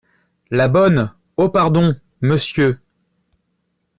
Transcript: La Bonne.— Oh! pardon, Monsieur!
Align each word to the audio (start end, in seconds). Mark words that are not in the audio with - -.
La 0.49 0.67
Bonne.— 0.67 1.13
Oh! 1.37 1.49
pardon, 1.51 1.93
Monsieur! 2.21 2.79